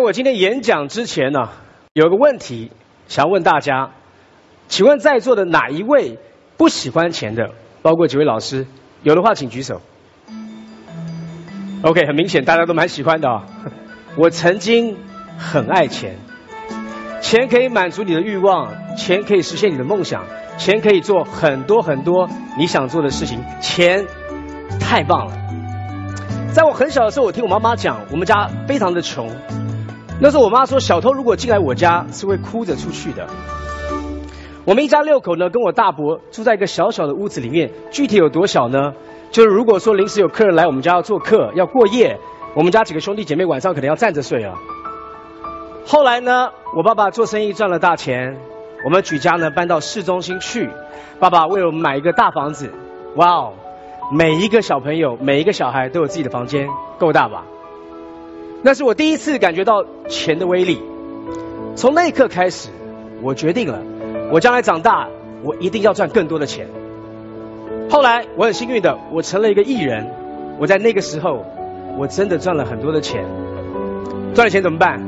[0.00, 1.50] 我今天演讲之前呢，
[1.92, 2.70] 有个问题
[3.06, 3.90] 想问大家，
[4.68, 6.18] 请问在座的哪一位
[6.56, 7.50] 不喜欢钱的？
[7.82, 8.66] 包括几位老师，
[9.02, 9.80] 有的话请举手。
[11.82, 13.46] OK，很明显大家都蛮喜欢的啊。
[14.16, 14.96] 我曾经
[15.38, 16.18] 很爱钱，
[17.20, 20.24] 钱可以满足你的欲望，钱可以实现你的梦想，
[20.58, 22.28] 钱可以做很多很多
[22.58, 24.06] 你想做的事情，钱
[24.80, 25.36] 太棒了。
[26.52, 29.30] 在我很小的时候，我听我妈妈讲，我们家非常的穷。
[30.22, 33.26] 那时候我妈说，小偷如果进来我家是会哭着出去的。
[34.66, 37.70] 我们一家六口呢，跟我大伯住在一个小小的屋子里面。
[37.90, 38.92] 具体有多小呢？
[39.30, 42.18] 就是如果说临时有客人来我们家要做客要过夜，
[42.54, 44.54] 我们家几个兄弟姐妹晚上可能要站着睡啊。
[45.86, 48.36] 后来呢，我爸爸做生意赚了大钱，
[48.84, 50.68] 我们举家呢搬到市中心去。
[51.18, 52.70] 爸爸为我们买一个大房子，
[53.16, 53.52] 哇哦，
[54.12, 57.44] 每一个小朋友每一个小孩都有自己的房间，够大吧？
[58.62, 60.82] 那是我第一次感觉到钱的威力。
[61.76, 62.68] 从那一刻开始，
[63.22, 63.80] 我决定了，
[64.30, 65.08] 我将来长大，
[65.42, 66.68] 我一定要赚更多的钱。
[67.88, 70.06] 后来我很幸运的，我成了一个艺人。
[70.58, 71.44] 我在那个时候，
[71.96, 73.24] 我真的赚了很多的钱。
[74.34, 75.00] 赚了钱怎么办？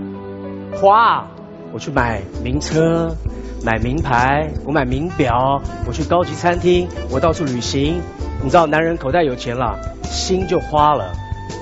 [0.75, 1.27] 花，
[1.75, 3.15] 我去买名车，
[3.63, 8.01] 买名牌，我买名表，我去高级餐厅，我到处旅行。
[8.43, 11.13] 你知道，男人口袋有钱了，心就花了。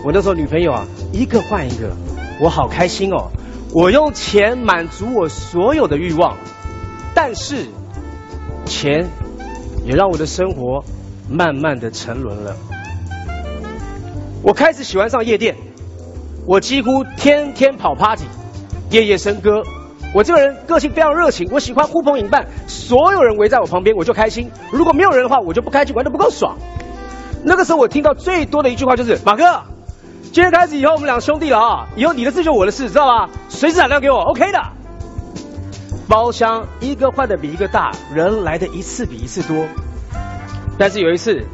[0.04, 1.90] 我那时候女朋友啊，一个换一个，
[2.40, 3.30] 我好开心哦。
[3.72, 6.36] 我用钱满足我所有的欲望，
[7.14, 7.66] 但是
[8.66, 9.08] 钱
[9.84, 10.84] 也让我的生活
[11.28, 12.56] 慢慢的沉沦了。
[14.42, 15.56] 我开始喜欢上夜店，
[16.46, 18.24] 我几乎天天跑 party，
[18.90, 19.62] 夜夜笙歌。
[20.12, 24.50] 我这个人个性非常热情，我喜欢呼朋引伴，所有人围在我旁边我就开心。
[24.72, 26.58] 如果没有人的话，我就不开心，玩的不够爽。
[27.44, 29.62] 那个时候我听到最多的一句话就是马哥。
[30.32, 31.88] 今天开始以后，我们两兄弟了啊！
[31.96, 33.28] 以后你的事就我的事，知道吧？
[33.48, 34.62] 随时打电话给我，OK 的。
[36.08, 39.66] 包厢一个换的比一个大，人来的一次比一次多。
[40.78, 41.44] 但是有一次，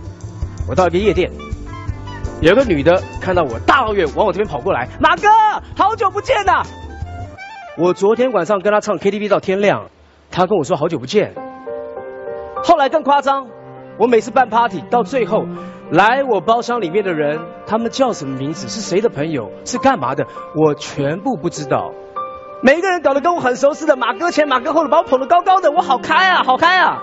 [0.68, 1.30] 我到一个夜店，
[2.42, 5.28] 有个女的看到我大老远往我这边跑过来，马哥，
[5.74, 6.62] 好久不见呐！
[7.78, 9.86] 我昨天晚上跟她唱 KTV 到天亮，
[10.30, 11.34] 她跟我说好久不见。
[12.62, 13.46] 后来更夸张，
[13.98, 15.46] 我每次办 party 到最后。
[15.90, 18.68] 来我包厢里面的人，他们叫什么名字？
[18.68, 19.50] 是谁的朋友？
[19.64, 20.26] 是干嘛的？
[20.54, 21.92] 我全部不知道。
[22.62, 27.02] 每一个人搞得跟我很熟似的，马哥前马哥后的，把我捧得高高的，我好开啊，好开啊！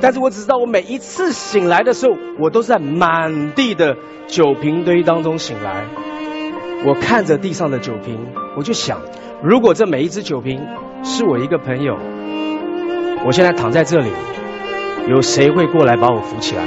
[0.00, 3.96] 但是我只知道，我每一次醒来的时候，我都是在满地的
[4.26, 5.86] 酒瓶堆当中醒来。
[6.84, 9.00] 我看着地上的酒瓶，我就想，
[9.42, 10.60] 如果这每一只酒瓶
[11.02, 11.96] 是我一个朋友，
[13.24, 14.12] 我现在躺在这里，
[15.08, 16.62] 有谁会过来把我扶起来？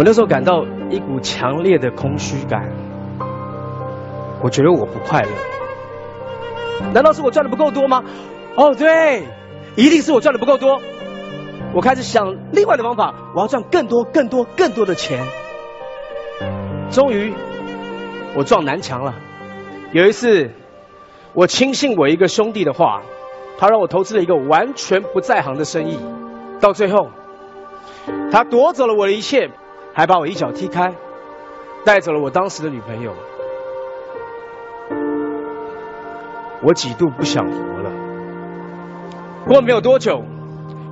[0.00, 2.70] 我那时候感到一股强烈的空虚感，
[4.42, 5.28] 我觉得我不快乐。
[6.94, 8.02] 难道是我赚的不够多吗？
[8.56, 9.24] 哦，对，
[9.76, 10.80] 一定是我赚的不够多。
[11.74, 15.22] 我开始想另外的方法，我要赚更多、更多、更多的钱。
[16.90, 17.34] 终于，
[18.34, 19.16] 我撞南墙了。
[19.92, 20.50] 有一次，
[21.34, 23.02] 我轻信我一个兄弟的话，
[23.58, 25.98] 他让我投资了一个完全不在行的生意，
[26.58, 27.10] 到最后，
[28.32, 29.50] 他夺走了我的一切。
[30.00, 30.94] 还把我一脚踢开，
[31.84, 33.12] 带走了我当时的女朋友。
[36.62, 37.52] 我几度不想活
[37.82, 37.90] 了。
[39.46, 40.22] 过没有多久，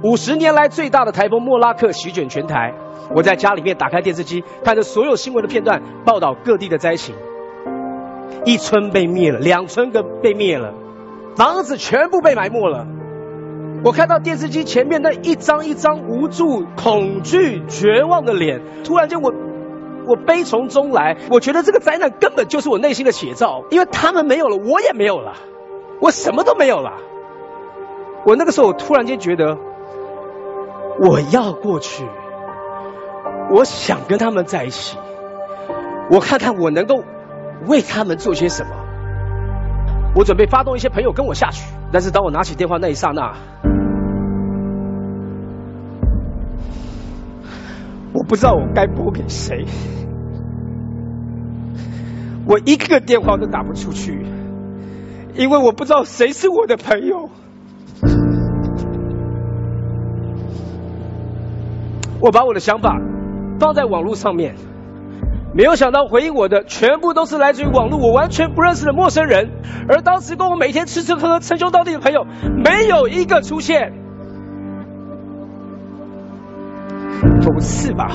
[0.02, 2.74] 五十年来最大的台风莫拉克席卷全台。
[3.14, 7.14] 我在家里面打开电视机，看着所有新闻的片段，报道各地的灾情。
[8.44, 10.74] 一村被灭了，两村个被灭了，
[11.34, 12.86] 房子全部被埋没了。
[13.84, 19.32] 我看到电视机前面那一张一张无助、恐惧、绝望的脸，突然间我，
[20.06, 21.16] 我悲从中来。
[21.30, 25.34] 我觉得这个灾难根本就是我内心的写照，因为他们没有了，我也没有了，
[26.00, 26.92] 我什么都没有了。
[28.26, 29.56] 我那个时候，我突然间觉得，
[31.00, 32.04] 我要过去，
[33.54, 34.98] 我想跟他们在一起，
[36.10, 37.04] 我看看我能够
[37.68, 38.70] 为他们做些什么。
[40.16, 43.34] 我准备发动一些朋友跟我下去，但是当我拿起电话那一刹那，
[48.28, 49.64] 不知道我该拨给谁，
[52.46, 54.26] 我一个电话都打不出去，
[55.34, 57.30] 因为我不知道谁是我的朋友。
[62.20, 62.98] 我把我的想法
[63.58, 64.56] 放在网络上面。
[65.54, 69.50] 没有想到回应我的全部都是来自于网络我完全不认识的陌生人，
[69.88, 72.26] 而当时跟我每天吃吃喝喝称兄道弟的朋友，
[72.62, 73.94] 没有一个出现。
[77.52, 78.10] 不是吧。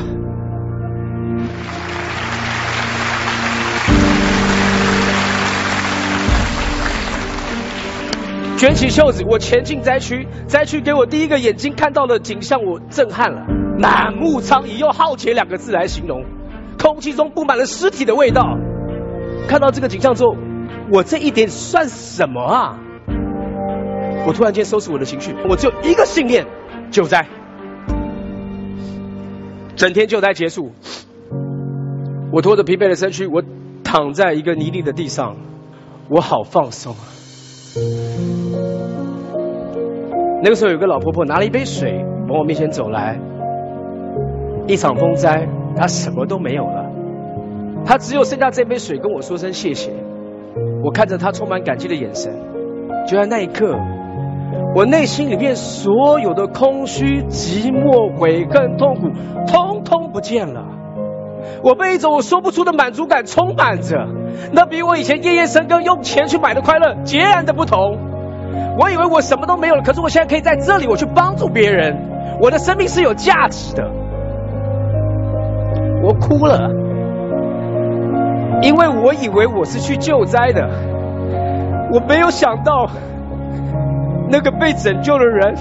[8.57, 10.27] 卷起袖子，我前进灾区。
[10.47, 13.45] 灾区给我第一个眼睛看到的景象，我震撼了。
[13.77, 16.23] 满目苍夷，用“浩劫”两个字来形容。
[16.81, 18.57] 空气中布满了尸体的味道。
[19.49, 20.37] 看到这个景象之后，
[20.91, 22.77] 我这一点算什么啊？
[24.25, 26.45] 我突然间收拾我的情绪，我只有一个信念：
[26.91, 27.27] 救灾。
[29.75, 30.71] 整天救灾结束，
[32.31, 33.43] 我拖着疲惫的身躯，我
[33.83, 35.35] 躺在一个泥泞的地上，
[36.09, 37.03] 我好放松啊。
[40.43, 43.19] 那个时候有个老婆婆拿了一杯水往我面前走来，
[44.67, 46.91] 一场风灾，她什么都没有了，
[47.85, 49.91] 她只有剩下这杯水跟我说声谢谢。
[50.83, 52.31] 我看着她充满感激的眼神，
[53.07, 53.75] 就在那一刻，
[54.75, 59.09] 我内心里面所有的空虚、寂寞、悔恨、痛苦，
[59.45, 60.65] 通通不见了。
[61.63, 64.07] 我被一种我说不出的满足感充满着。
[64.51, 67.97] 那比我以前夜夜笙歌用钱去买的快乐截然的不同。
[68.79, 71.95] 我以为我什么都没有了，可是我现在可以在这里，我去帮助别人。
[72.41, 73.83] 我的生命是有价值的。
[76.01, 76.69] 我哭了，
[78.63, 80.67] 因为我以为我是去救灾的，
[81.93, 82.87] 我没有想到
[84.33, 85.55] 那个被拯救的人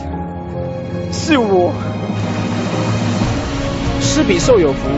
[1.13, 1.75] 是我。
[4.01, 4.89] 施比受有福，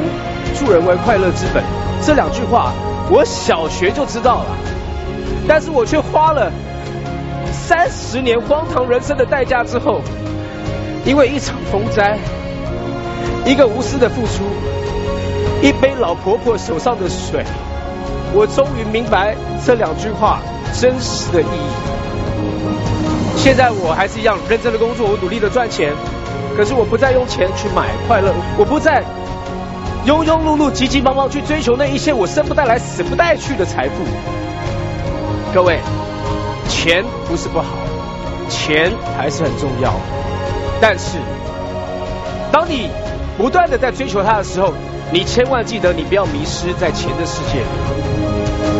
[0.55, 1.61] 助人为快乐之本。
[2.01, 2.73] 这两句话。
[3.11, 4.57] 我小学就知道了，
[5.47, 6.51] 但是我却花了
[7.53, 10.01] 三十年荒唐人生的代价之后，
[11.05, 12.17] 因为一场风灾，
[13.45, 14.45] 一个无私的付出，
[15.61, 17.45] 一杯老婆婆手上的水，
[18.33, 19.37] 我终于明白
[19.67, 20.41] 这两句话
[20.73, 22.04] 真实的意义。
[23.45, 25.93] 现在我还是一样认真的工作，我努力的赚钱，
[26.57, 29.05] 可是我不再用钱去买快乐，我不再。
[30.07, 34.03] 庸庸碌碌、急急忙忙去追求那一些我生不带来、死不带去的财富。
[35.53, 35.79] 各位，
[36.71, 37.67] 钱不是不好，
[38.49, 39.93] 钱还是很重要。
[40.81, 41.19] 但是，
[42.51, 42.89] 当你
[43.37, 44.73] 不断的在追求它的时候，
[45.13, 47.61] 你千万记得，你不要迷失在钱的世界。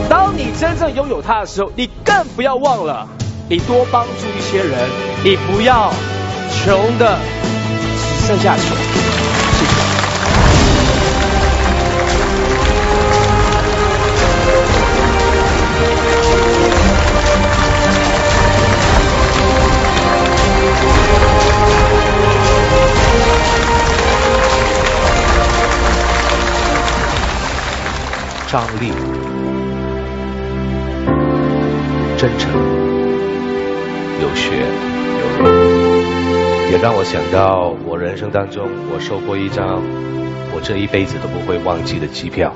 [0.09, 3.07] 当你真正拥有它的时候，你更不要忘了，
[3.47, 4.89] 你多帮助一些人，
[5.23, 5.93] 你不要
[6.51, 7.19] 穷的
[7.99, 8.75] 只剩下穷。
[28.51, 28.93] 张力、
[32.25, 32.51] 真诚、
[34.23, 35.51] 有血有肉，
[36.71, 39.83] 也让我想到我人生当中我收过一张
[40.55, 42.51] 我这一辈子都不会忘记的机票。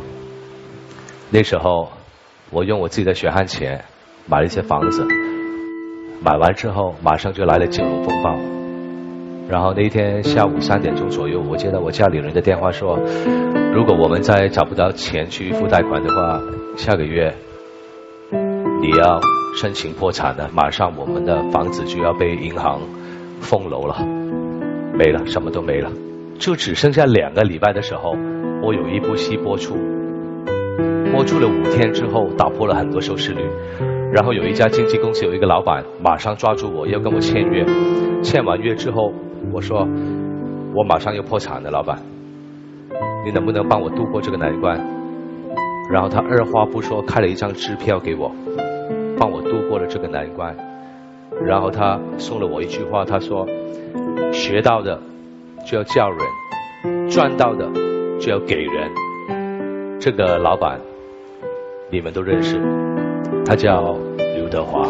[1.28, 1.86] 那时候，
[2.48, 3.84] 我用我自己的血汗钱
[4.26, 5.06] 买了一些房子，
[6.22, 8.38] 买完之后马上就来了金融风暴。
[9.50, 12.98] 然后那天下午三点钟左右，我接到我家里人的电话说，
[13.74, 16.40] 如果我们再找不到钱去付贷款的话，
[16.74, 17.34] 下个月
[18.80, 19.20] 你要
[19.60, 22.81] 申请破产了，马上我们的房子就要被银行
[23.40, 23.96] 封楼了，
[24.96, 25.90] 没了，什么都没了，
[26.38, 28.14] 就只剩下两个礼拜的时候，
[28.62, 29.75] 我有一部戏播出，
[31.11, 33.40] 播出了五天之后，打破了很多收视率，
[34.12, 37.66] 然后有一家经纪公司有一个老板马上抓住我要跟我签约，
[38.23, 39.12] 签完约之后。
[39.52, 39.88] 我说，
[40.75, 41.99] 我马上要破产了，老板，
[43.25, 44.78] 你能不能帮我度过这个难关？
[45.90, 48.30] 然后他二话不说开了一张支票给我，
[49.18, 50.56] 帮我度过了这个难关。
[51.44, 53.46] 然后他送了我一句话，他说：
[54.32, 54.98] 学到的
[55.66, 57.68] 就要叫人，赚到的
[58.18, 58.90] 就要给人。
[60.00, 60.80] 这个老板
[61.90, 62.58] 你们都认识，
[63.44, 63.96] 他叫
[64.37, 64.88] 刘德华。